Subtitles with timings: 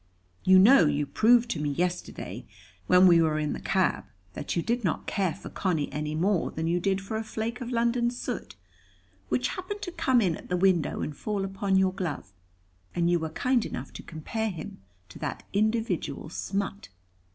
[0.43, 2.47] You know you proved to me yesterday,
[2.87, 6.49] when we were in the cab, that you did not care for Conny any more
[6.49, 8.55] than you did for a flake of London soot,
[9.29, 12.33] which happened to come in at the window, and fall upon your glove.
[12.95, 16.89] And you were kind enough to compare him to that individual smut."